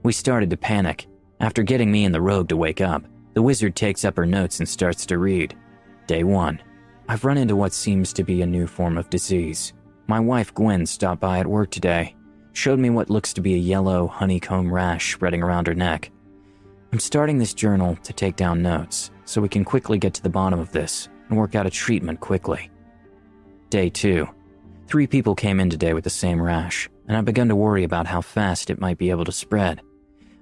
We 0.04 0.14
started 0.14 0.50
to 0.50 0.58
panic 0.58 1.08
after 1.42 1.64
getting 1.64 1.92
me 1.92 2.06
and 2.06 2.14
the 2.14 2.22
rogue 2.22 2.50
to 2.50 2.56
wake 2.58 2.82
up, 2.82 3.04
the 3.34 3.42
wizard 3.42 3.76
takes 3.76 4.06
up 4.06 4.16
her 4.16 4.28
notes 4.28 4.60
and 4.60 4.70
starts 4.70 5.08
to 5.08 5.18
read. 5.18 5.58
Day 6.06 6.24
1. 6.24 6.62
I've 7.10 7.26
run 7.26 7.40
into 7.40 7.56
what 7.56 7.74
seems 7.74 8.14
to 8.14 8.24
be 8.24 8.44
a 8.44 8.46
new 8.46 8.68
form 8.68 8.96
of 8.96 9.10
disease. 9.10 9.74
My 10.06 10.20
wife 10.20 10.54
Gwen 10.54 10.86
stopped 10.86 11.20
by 11.20 11.40
at 11.40 11.48
work 11.48 11.72
today, 11.72 12.16
showed 12.54 12.80
me 12.80 12.90
what 12.90 13.10
looks 13.10 13.34
to 13.34 13.42
be 13.42 13.54
a 13.54 13.58
yellow 13.58 14.08
honeycomb 14.08 14.74
rash 14.74 15.14
spreading 15.14 15.42
around 15.42 15.68
her 15.68 15.74
neck. 15.74 16.12
I'm 16.92 17.00
starting 17.00 17.38
this 17.38 17.54
journal 17.54 17.96
to 18.04 18.14
take 18.14 18.36
down 18.36 18.62
notes 18.62 19.12
so 19.26 19.42
we 19.42 19.50
can 19.50 19.64
quickly 19.64 19.98
get 19.98 20.14
to 20.16 20.24
the 20.24 20.30
bottom 20.30 20.60
of 20.60 20.72
this 20.72 21.08
and 21.30 21.38
work 21.38 21.56
out 21.56 21.66
a 21.66 21.70
treatment 21.70 22.20
quickly. 22.20 22.70
Day 23.70 23.90
2. 23.90 24.28
Three 24.88 25.08
people 25.08 25.36
came 25.36 25.62
in 25.62 25.70
today 25.70 25.94
with 25.94 26.04
the 26.04 26.10
same 26.10 26.42
rash, 26.42 26.90
and 27.08 27.16
I've 27.16 27.24
begun 27.24 27.48
to 27.48 27.56
worry 27.56 27.86
about 27.86 28.08
how 28.08 28.20
fast 28.20 28.70
it 28.70 28.82
might 28.82 28.98
be 28.98 29.10
able 29.10 29.24
to 29.24 29.32
spread. 29.32 29.82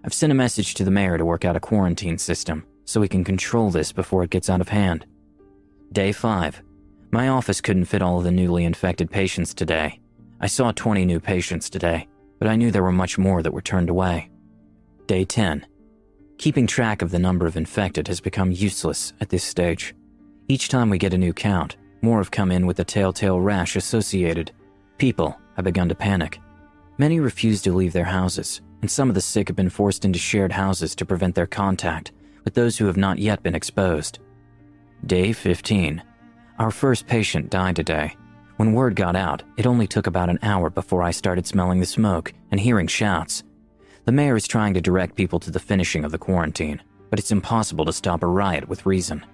I've 0.03 0.13
sent 0.13 0.31
a 0.31 0.35
message 0.35 0.73
to 0.75 0.83
the 0.83 0.91
mayor 0.91 1.17
to 1.19 1.25
work 1.25 1.45
out 1.45 1.55
a 1.55 1.59
quarantine 1.59 2.17
system 2.17 2.65
so 2.85 2.99
we 2.99 3.07
can 3.07 3.23
control 3.23 3.69
this 3.69 3.91
before 3.91 4.23
it 4.23 4.31
gets 4.31 4.49
out 4.49 4.61
of 4.61 4.69
hand. 4.69 5.05
Day 5.91 6.11
5. 6.11 6.63
My 7.11 7.27
office 7.27 7.61
couldn't 7.61 7.85
fit 7.85 8.01
all 8.01 8.17
of 8.17 8.23
the 8.23 8.31
newly 8.31 8.65
infected 8.65 9.11
patients 9.11 9.53
today. 9.53 9.99
I 10.41 10.47
saw 10.47 10.71
20 10.71 11.05
new 11.05 11.19
patients 11.19 11.69
today, 11.69 12.07
but 12.39 12.47
I 12.47 12.55
knew 12.55 12.71
there 12.71 12.83
were 12.83 12.93
much 12.93 13.17
more 13.17 13.43
that 13.43 13.51
were 13.51 13.61
turned 13.61 13.89
away. 13.89 14.29
Day 15.05 15.25
10. 15.25 15.65
Keeping 16.37 16.65
track 16.65 17.01
of 17.01 17.11
the 17.11 17.19
number 17.19 17.45
of 17.45 17.57
infected 17.57 18.07
has 18.07 18.21
become 18.21 18.51
useless 18.51 19.11
at 19.19 19.27
this 19.27 19.43
stage. 19.43 19.93
Each 20.47 20.69
time 20.69 20.89
we 20.89 20.97
get 20.97 21.13
a 21.13 21.17
new 21.17 21.33
count, 21.33 21.75
more 22.01 22.19
have 22.19 22.31
come 22.31 22.51
in 22.51 22.65
with 22.65 22.77
the 22.77 22.85
telltale 22.85 23.41
rash 23.41 23.75
associated. 23.75 24.53
People 24.97 25.37
have 25.57 25.65
begun 25.65 25.89
to 25.89 25.95
panic. 25.95 26.39
Many 26.97 27.19
refuse 27.19 27.61
to 27.63 27.73
leave 27.73 27.91
their 27.91 28.05
houses, 28.05 28.61
and 28.81 28.89
some 28.89 29.09
of 29.09 29.15
the 29.15 29.21
sick 29.21 29.49
have 29.49 29.57
been 29.57 29.69
forced 29.69 30.05
into 30.05 30.19
shared 30.19 30.53
houses 30.53 30.95
to 30.95 31.05
prevent 31.05 31.35
their 31.35 31.47
contact 31.47 32.13
with 32.45 32.53
those 32.53 32.77
who 32.77 32.85
have 32.85 32.95
not 32.95 33.19
yet 33.19 33.43
been 33.43 33.55
exposed. 33.55 34.19
Day 35.05 35.33
15. 35.33 36.01
Our 36.59 36.71
first 36.71 37.07
patient 37.07 37.49
died 37.49 37.75
today. 37.75 38.15
When 38.59 38.73
word 38.73 38.97
got 38.97 39.15
out, 39.15 39.41
it 39.55 39.65
only 39.65 39.87
took 39.87 40.05
about 40.05 40.29
an 40.29 40.39
hour 40.41 40.69
before 40.69 41.01
I 41.01 41.11
started 41.11 41.47
smelling 41.47 41.79
the 41.79 41.85
smoke 41.85 42.33
and 42.51 42.59
hearing 42.59 42.87
shouts. 42.87 43.41
The 44.03 44.11
mayor 44.11 44.35
is 44.35 44.49
trying 44.49 44.73
to 44.73 44.81
direct 44.81 45.15
people 45.15 45.39
to 45.39 45.49
the 45.49 45.61
finishing 45.61 46.03
of 46.03 46.11
the 46.11 46.17
quarantine, 46.17 46.81
but 47.09 47.19
it's 47.19 47.31
impossible 47.31 47.85
to 47.85 47.93
stop 47.93 48.21
a 48.21 48.27
riot 48.27 48.67
with 48.67 48.85
reason. 48.85 49.25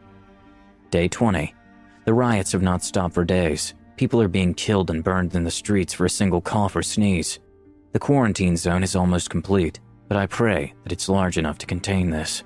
Day 0.91 1.07
20. 1.07 1.55
The 2.03 2.13
riots 2.13 2.51
have 2.51 2.61
not 2.61 2.83
stopped 2.83 3.15
for 3.15 3.25
days. 3.25 3.73
People 3.97 4.21
are 4.21 4.27
being 4.27 4.53
killed 4.53 4.91
and 4.91 5.03
burned 5.03 5.33
in 5.33 5.43
the 5.43 5.49
streets 5.49 5.91
for 5.91 6.05
a 6.05 6.09
single 6.09 6.39
cough 6.39 6.75
or 6.75 6.83
sneeze. 6.83 7.39
The 7.93 7.99
quarantine 7.99 8.57
zone 8.57 8.83
is 8.83 8.95
almost 8.95 9.31
complete, 9.31 9.79
but 10.07 10.17
I 10.17 10.27
pray 10.27 10.75
that 10.83 10.91
it's 10.91 11.09
large 11.09 11.39
enough 11.39 11.57
to 11.57 11.65
contain 11.65 12.11
this. 12.11 12.43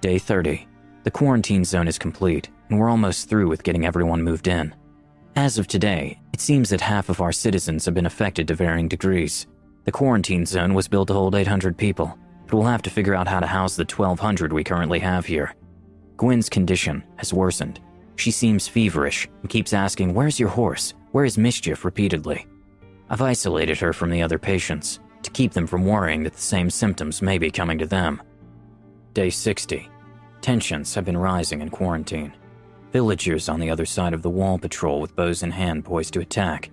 Day 0.00 0.18
30. 0.18 0.66
The 1.04 1.12
quarantine 1.12 1.64
zone 1.64 1.86
is 1.86 1.96
complete, 1.96 2.50
and 2.70 2.80
we're 2.80 2.90
almost 2.90 3.28
through 3.28 3.46
with 3.46 3.62
getting 3.62 3.86
everyone 3.86 4.24
moved 4.24 4.48
in. 4.48 4.74
As 5.34 5.56
of 5.56 5.66
today, 5.66 6.20
it 6.34 6.42
seems 6.42 6.68
that 6.70 6.82
half 6.82 7.08
of 7.08 7.22
our 7.22 7.32
citizens 7.32 7.86
have 7.86 7.94
been 7.94 8.04
affected 8.04 8.46
to 8.48 8.54
varying 8.54 8.86
degrees. 8.86 9.46
The 9.84 9.92
quarantine 9.92 10.44
zone 10.44 10.74
was 10.74 10.88
built 10.88 11.08
to 11.08 11.14
hold 11.14 11.34
800 11.34 11.76
people, 11.76 12.18
but 12.46 12.54
we'll 12.54 12.66
have 12.66 12.82
to 12.82 12.90
figure 12.90 13.14
out 13.14 13.26
how 13.26 13.40
to 13.40 13.46
house 13.46 13.74
the 13.74 13.84
1,200 13.84 14.52
we 14.52 14.62
currently 14.62 14.98
have 14.98 15.24
here. 15.24 15.54
Gwen's 16.18 16.50
condition 16.50 17.02
has 17.16 17.32
worsened. 17.32 17.80
She 18.16 18.30
seems 18.30 18.68
feverish 18.68 19.26
and 19.40 19.48
keeps 19.48 19.72
asking, 19.72 20.12
Where's 20.12 20.38
your 20.38 20.50
horse? 20.50 20.92
Where 21.12 21.24
is 21.24 21.38
mischief? 21.38 21.84
repeatedly. 21.84 22.46
I've 23.08 23.22
isolated 23.22 23.78
her 23.80 23.94
from 23.94 24.10
the 24.10 24.22
other 24.22 24.38
patients 24.38 25.00
to 25.22 25.30
keep 25.30 25.52
them 25.52 25.66
from 25.66 25.86
worrying 25.86 26.24
that 26.24 26.34
the 26.34 26.40
same 26.40 26.68
symptoms 26.68 27.22
may 27.22 27.38
be 27.38 27.50
coming 27.50 27.78
to 27.78 27.86
them. 27.86 28.22
Day 29.14 29.30
60. 29.30 29.88
Tensions 30.42 30.94
have 30.94 31.06
been 31.06 31.16
rising 31.16 31.62
in 31.62 31.70
quarantine. 31.70 32.34
Villagers 32.92 33.48
on 33.48 33.58
the 33.58 33.70
other 33.70 33.86
side 33.86 34.12
of 34.12 34.20
the 34.20 34.28
wall 34.30 34.58
patrol 34.58 35.00
with 35.00 35.16
bows 35.16 35.42
in 35.42 35.50
hand 35.50 35.82
poised 35.84 36.12
to 36.12 36.20
attack. 36.20 36.70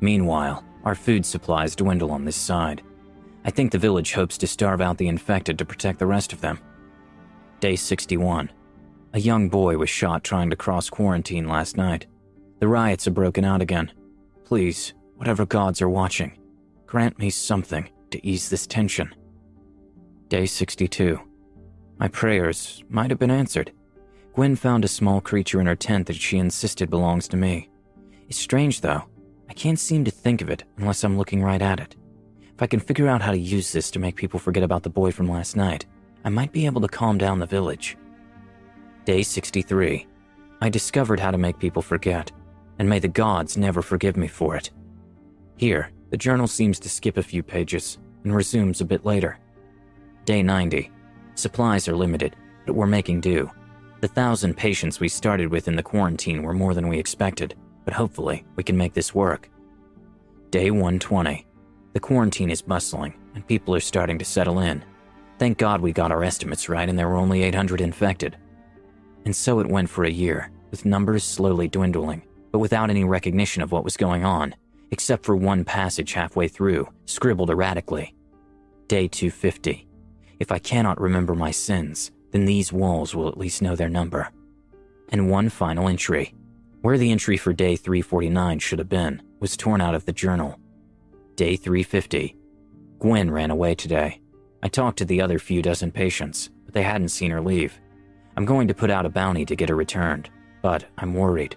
Meanwhile, 0.00 0.64
our 0.84 0.94
food 0.94 1.26
supplies 1.26 1.74
dwindle 1.74 2.12
on 2.12 2.24
this 2.24 2.36
side. 2.36 2.82
I 3.44 3.50
think 3.50 3.72
the 3.72 3.78
village 3.78 4.12
hopes 4.12 4.38
to 4.38 4.46
starve 4.46 4.80
out 4.80 4.96
the 4.96 5.08
infected 5.08 5.58
to 5.58 5.64
protect 5.64 5.98
the 5.98 6.06
rest 6.06 6.32
of 6.32 6.40
them. 6.40 6.60
Day 7.58 7.74
61. 7.74 8.50
A 9.12 9.18
young 9.18 9.48
boy 9.48 9.76
was 9.76 9.90
shot 9.90 10.22
trying 10.22 10.50
to 10.50 10.56
cross 10.56 10.88
quarantine 10.88 11.48
last 11.48 11.76
night. 11.76 12.06
The 12.60 12.68
riots 12.68 13.06
have 13.06 13.14
broken 13.14 13.44
out 13.44 13.60
again. 13.60 13.90
Please, 14.44 14.94
whatever 15.16 15.46
gods 15.46 15.82
are 15.82 15.88
watching, 15.88 16.38
grant 16.86 17.18
me 17.18 17.30
something 17.30 17.88
to 18.12 18.24
ease 18.24 18.48
this 18.48 18.68
tension. 18.68 19.12
Day 20.28 20.46
62. 20.46 21.20
My 21.98 22.06
prayers 22.06 22.84
might 22.88 23.10
have 23.10 23.18
been 23.18 23.30
answered. 23.32 23.72
Gwen 24.36 24.54
found 24.54 24.84
a 24.84 24.88
small 24.88 25.22
creature 25.22 25.62
in 25.62 25.66
her 25.66 25.74
tent 25.74 26.06
that 26.08 26.16
she 26.16 26.36
insisted 26.36 26.90
belongs 26.90 27.26
to 27.26 27.38
me. 27.38 27.70
It's 28.28 28.38
strange, 28.38 28.82
though. 28.82 29.02
I 29.48 29.54
can't 29.54 29.78
seem 29.78 30.04
to 30.04 30.10
think 30.10 30.42
of 30.42 30.50
it 30.50 30.62
unless 30.76 31.04
I'm 31.04 31.16
looking 31.16 31.42
right 31.42 31.62
at 31.62 31.80
it. 31.80 31.96
If 32.42 32.60
I 32.60 32.66
can 32.66 32.78
figure 32.78 33.08
out 33.08 33.22
how 33.22 33.30
to 33.30 33.38
use 33.38 33.72
this 33.72 33.90
to 33.92 33.98
make 33.98 34.14
people 34.14 34.38
forget 34.38 34.62
about 34.62 34.82
the 34.82 34.90
boy 34.90 35.10
from 35.10 35.26
last 35.26 35.56
night, 35.56 35.86
I 36.22 36.28
might 36.28 36.52
be 36.52 36.66
able 36.66 36.82
to 36.82 36.88
calm 36.88 37.16
down 37.16 37.38
the 37.38 37.46
village. 37.46 37.96
Day 39.06 39.22
63. 39.22 40.06
I 40.60 40.68
discovered 40.68 41.18
how 41.18 41.30
to 41.30 41.38
make 41.38 41.58
people 41.58 41.80
forget, 41.80 42.30
and 42.78 42.86
may 42.86 42.98
the 42.98 43.08
gods 43.08 43.56
never 43.56 43.80
forgive 43.80 44.18
me 44.18 44.28
for 44.28 44.54
it. 44.54 44.70
Here, 45.56 45.90
the 46.10 46.18
journal 46.18 46.46
seems 46.46 46.78
to 46.80 46.90
skip 46.90 47.16
a 47.16 47.22
few 47.22 47.42
pages 47.42 47.96
and 48.22 48.36
resumes 48.36 48.82
a 48.82 48.84
bit 48.84 49.06
later. 49.06 49.38
Day 50.26 50.42
90. 50.42 50.90
Supplies 51.36 51.88
are 51.88 51.96
limited, 51.96 52.36
but 52.66 52.74
we're 52.74 52.86
making 52.86 53.22
do. 53.22 53.50
The 54.00 54.08
thousand 54.08 54.58
patients 54.58 55.00
we 55.00 55.08
started 55.08 55.50
with 55.50 55.68
in 55.68 55.76
the 55.76 55.82
quarantine 55.82 56.42
were 56.42 56.52
more 56.52 56.74
than 56.74 56.88
we 56.88 56.98
expected, 56.98 57.54
but 57.86 57.94
hopefully 57.94 58.44
we 58.54 58.62
can 58.62 58.76
make 58.76 58.92
this 58.92 59.14
work. 59.14 59.48
Day 60.50 60.70
120. 60.70 61.46
The 61.94 62.00
quarantine 62.00 62.50
is 62.50 62.60
bustling, 62.60 63.14
and 63.34 63.46
people 63.46 63.74
are 63.74 63.80
starting 63.80 64.18
to 64.18 64.24
settle 64.24 64.58
in. 64.58 64.84
Thank 65.38 65.56
God 65.56 65.80
we 65.80 65.92
got 65.92 66.12
our 66.12 66.22
estimates 66.22 66.68
right 66.68 66.88
and 66.88 66.98
there 66.98 67.08
were 67.08 67.16
only 67.16 67.42
800 67.42 67.80
infected. 67.80 68.36
And 69.24 69.34
so 69.34 69.60
it 69.60 69.66
went 69.66 69.88
for 69.88 70.04
a 70.04 70.10
year, 70.10 70.50
with 70.70 70.84
numbers 70.84 71.24
slowly 71.24 71.66
dwindling, 71.66 72.22
but 72.52 72.58
without 72.58 72.90
any 72.90 73.04
recognition 73.04 73.62
of 73.62 73.72
what 73.72 73.84
was 73.84 73.96
going 73.96 74.26
on, 74.26 74.54
except 74.90 75.24
for 75.24 75.36
one 75.36 75.64
passage 75.64 76.12
halfway 76.12 76.48
through, 76.48 76.86
scribbled 77.06 77.50
erratically. 77.50 78.14
Day 78.88 79.08
250. 79.08 79.88
If 80.38 80.52
I 80.52 80.58
cannot 80.58 81.00
remember 81.00 81.34
my 81.34 81.50
sins, 81.50 82.12
then 82.30 82.44
these 82.44 82.72
walls 82.72 83.14
will 83.14 83.28
at 83.28 83.38
least 83.38 83.62
know 83.62 83.76
their 83.76 83.88
number. 83.88 84.30
And 85.10 85.30
one 85.30 85.48
final 85.48 85.88
entry. 85.88 86.34
Where 86.82 86.98
the 86.98 87.10
entry 87.10 87.36
for 87.36 87.52
day 87.52 87.76
349 87.76 88.58
should 88.58 88.78
have 88.78 88.88
been 88.88 89.22
was 89.40 89.56
torn 89.56 89.80
out 89.80 89.94
of 89.94 90.04
the 90.04 90.12
journal. 90.12 90.58
Day 91.34 91.56
350. 91.56 92.36
Gwen 92.98 93.30
ran 93.30 93.50
away 93.50 93.74
today. 93.74 94.20
I 94.62 94.68
talked 94.68 94.98
to 94.98 95.04
the 95.04 95.20
other 95.20 95.38
few 95.38 95.62
dozen 95.62 95.92
patients, 95.92 96.50
but 96.64 96.74
they 96.74 96.82
hadn't 96.82 97.08
seen 97.08 97.30
her 97.30 97.40
leave. 97.40 97.78
I'm 98.36 98.44
going 98.44 98.68
to 98.68 98.74
put 98.74 98.90
out 98.90 99.06
a 99.06 99.10
bounty 99.10 99.44
to 99.46 99.56
get 99.56 99.68
her 99.68 99.76
returned, 99.76 100.30
but 100.62 100.84
I'm 100.98 101.14
worried. 101.14 101.56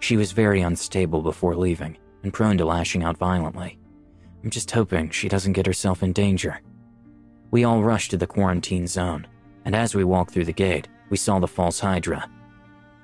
She 0.00 0.16
was 0.16 0.32
very 0.32 0.60
unstable 0.60 1.22
before 1.22 1.56
leaving 1.56 1.96
and 2.22 2.32
prone 2.32 2.58
to 2.58 2.64
lashing 2.64 3.02
out 3.02 3.16
violently. 3.16 3.78
I'm 4.42 4.50
just 4.50 4.70
hoping 4.70 5.10
she 5.10 5.28
doesn't 5.28 5.54
get 5.54 5.66
herself 5.66 6.02
in 6.02 6.12
danger. 6.12 6.60
We 7.50 7.64
all 7.64 7.82
rushed 7.82 8.10
to 8.12 8.16
the 8.16 8.26
quarantine 8.26 8.86
zone, 8.86 9.26
and 9.68 9.76
as 9.76 9.94
we 9.94 10.02
walked 10.02 10.30
through 10.30 10.46
the 10.46 10.52
gate, 10.54 10.88
we 11.10 11.18
saw 11.18 11.38
the 11.38 11.46
false 11.46 11.78
Hydra. 11.78 12.26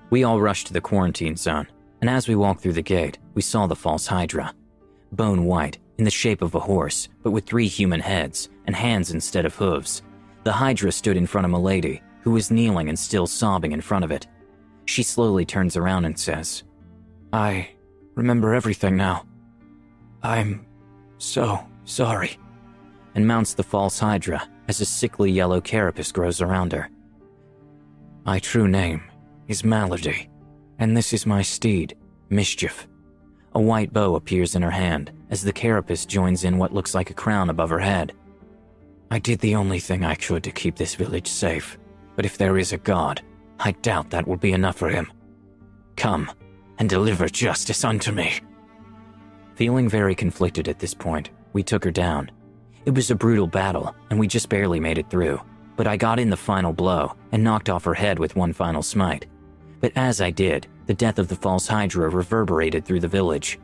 We 0.09 0.25
all 0.25 0.41
rushed 0.41 0.69
to 0.69 0.73
the 0.73 0.81
quarantine 0.81 1.37
zone, 1.37 1.69
and 2.01 2.09
as 2.09 2.27
we 2.27 2.37
walked 2.37 2.63
through 2.63 2.73
the 2.73 2.81
gate, 2.81 3.19
we 3.35 3.43
saw 3.43 3.67
the 3.67 3.77
false 3.77 4.07
Hydra. 4.07 4.55
Bone 5.13 5.45
white, 5.45 5.77
in 5.99 6.07
the 6.07 6.11
shape 6.11 6.41
of 6.41 6.55
a 6.55 6.61
horse, 6.61 7.11
but 7.23 7.33
with 7.33 7.45
three 7.45 7.69
human 7.69 8.01
heads 8.01 8.49
and 8.67 8.75
hands 8.75 9.11
instead 9.11 9.45
of 9.45 9.55
hooves. 9.55 10.01
The 10.45 10.53
Hydra 10.53 10.91
stood 10.91 11.19
in 11.19 11.27
front 11.27 11.45
of 11.45 11.51
Milady, 11.51 12.01
who 12.23 12.31
was 12.31 12.51
kneeling 12.51 12.89
and 12.89 12.99
still 12.99 13.27
sobbing 13.27 13.73
in 13.73 13.83
front 13.83 14.07
of 14.07 14.11
it. 14.11 14.27
She 14.87 15.03
slowly 15.03 15.45
turns 15.45 15.77
around 15.77 16.07
and 16.07 16.19
says, 16.19 16.63
I 17.31 17.69
remember 18.15 18.55
everything 18.55 18.97
now. 18.97 19.27
I'm 20.23 20.65
so 21.19 21.59
sorry. 21.85 22.39
And 23.15 23.29
mounts 23.29 23.53
the 23.53 23.63
false 23.63 23.99
Hydra 23.99 24.49
as 24.69 24.81
a 24.81 24.85
sickly 24.85 25.31
yellow 25.31 25.61
carapace 25.61 26.13
grows 26.13 26.41
around 26.41 26.73
her. 26.73 26.89
My 28.25 28.39
true 28.39 28.69
name 28.69 29.03
is 29.49 29.65
Malady, 29.65 30.31
and 30.79 30.97
this 30.97 31.13
is 31.13 31.27
my 31.27 31.43
steed, 31.43 31.97
Mischief. 32.31 32.89
A 33.55 33.61
white 33.61 33.93
bow 33.93 34.17
appears 34.17 34.57
in 34.57 34.63
her 34.63 34.71
hand 34.71 35.13
as 35.31 35.43
the 35.43 35.53
carapace 35.53 36.07
joins 36.07 36.45
in 36.45 36.59
what 36.59 36.73
looks 36.73 36.95
like 36.95 37.11
a 37.11 37.15
crown 37.15 37.51
above 37.51 37.71
her 37.71 37.79
head. 37.79 38.13
I 39.11 39.19
did 39.19 39.39
the 39.41 39.55
only 39.55 39.79
thing 39.79 40.05
I 40.05 40.15
could 40.15 40.43
to 40.45 40.51
keep 40.51 40.77
this 40.77 40.95
village 40.95 41.29
safe, 41.29 41.79
but 42.17 42.25
if 42.25 42.39
there 42.39 42.59
is 42.59 42.73
a 42.73 42.79
god, 42.79 43.23
I 43.61 43.73
doubt 43.73 44.11
that 44.11 44.27
will 44.27 44.37
be 44.37 44.53
enough 44.53 44.77
for 44.77 44.89
him. 44.89 45.13
Come 45.97 46.31
and 46.79 46.89
deliver 46.89 47.29
justice 47.29 47.85
unto 47.85 48.11
me. 48.11 48.41
Feeling 49.55 49.89
very 49.89 50.15
conflicted 50.15 50.67
at 50.69 50.81
this 50.81 50.95
point, 50.95 51.31
we 51.53 51.63
took 51.63 51.85
her 51.85 51.93
down. 51.93 52.31
It 52.87 52.95
was 52.95 53.11
a 53.11 53.15
brutal 53.15 53.47
battle, 53.47 53.95
and 54.11 54.19
we 54.19 54.27
just 54.27 54.51
barely 54.51 54.79
made 54.79 54.99
it 54.99 55.09
through, 55.09 55.41
but 55.77 55.87
I 55.87 55.97
got 55.97 56.19
in 56.19 56.29
the 56.29 56.37
final 56.37 56.73
blow 56.73 57.15
and 57.33 57.43
knocked 57.43 57.71
off 57.71 57.85
her 57.85 57.95
head 57.95 58.19
with 58.19 58.37
one 58.37 58.53
final 58.53 58.83
smite. 58.83 59.27
But 59.81 59.93
as 59.97 60.21
I 60.21 60.31
did, 60.31 60.67
the 60.87 60.95
death 60.95 61.19
of 61.19 61.29
the 61.29 61.37
false 61.37 61.67
Hydra 61.67 62.11
reverberated 62.11 62.85
through 62.85 63.01
the 63.01 63.09
village. 63.09 63.59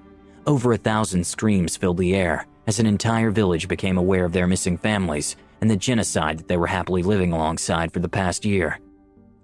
Over 0.47 0.73
a 0.73 0.79
thousand 0.79 1.27
screams 1.27 1.77
filled 1.77 1.99
the 1.99 2.15
air 2.15 2.47
as 2.67 2.81
an 2.81 2.87
entire 2.87 3.31
village 3.31 3.69
became 3.69 3.99
aware 3.99 4.25
of 4.25 4.33
their 4.33 4.47
missing 4.47 4.79
families 4.79 5.37
and 5.61 5.71
the 5.71 5.77
genocide 5.77 6.39
that 6.39 6.49
they 6.49 6.57
were 6.57 6.67
happily 6.67 7.03
living 7.03 7.33
alongside 7.33 7.93
for 7.93 8.01
the 8.01 8.09
past 8.09 8.47
year. 8.47 8.79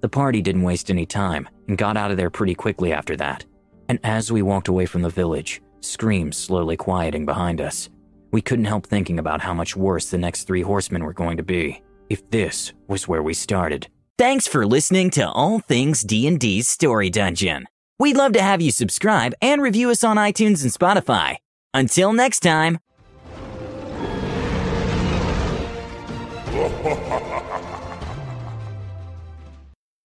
The 0.00 0.08
party 0.08 0.40
didn't 0.40 0.62
waste 0.62 0.90
any 0.90 1.04
time 1.04 1.48
and 1.68 1.76
got 1.76 1.98
out 1.98 2.10
of 2.10 2.16
there 2.16 2.30
pretty 2.30 2.54
quickly 2.54 2.92
after 2.92 3.16
that. 3.16 3.44
And 3.88 3.98
as 4.04 4.32
we 4.32 4.40
walked 4.40 4.68
away 4.68 4.86
from 4.86 5.02
the 5.02 5.10
village, 5.10 5.60
screams 5.80 6.36
slowly 6.36 6.76
quieting 6.76 7.26
behind 7.26 7.60
us, 7.60 7.90
we 8.36 8.42
couldn't 8.42 8.66
help 8.66 8.86
thinking 8.86 9.18
about 9.18 9.40
how 9.40 9.54
much 9.54 9.74
worse 9.74 10.10
the 10.10 10.18
next 10.18 10.44
three 10.44 10.60
horsemen 10.60 11.02
were 11.02 11.14
going 11.14 11.38
to 11.38 11.42
be 11.42 11.82
if 12.10 12.28
this 12.28 12.74
was 12.86 13.08
where 13.08 13.22
we 13.22 13.32
started. 13.32 13.88
Thanks 14.18 14.46
for 14.46 14.66
listening 14.66 15.08
to 15.12 15.26
All 15.26 15.60
Things 15.60 16.02
D&D's 16.02 16.68
Story 16.68 17.08
Dungeon. 17.08 17.66
We'd 17.98 18.18
love 18.18 18.34
to 18.34 18.42
have 18.42 18.60
you 18.60 18.72
subscribe 18.72 19.32
and 19.40 19.62
review 19.62 19.88
us 19.88 20.04
on 20.04 20.18
iTunes 20.18 20.62
and 20.62 20.70
Spotify. 20.70 21.36
Until 21.72 22.12
next 22.12 22.40
time. 22.40 22.78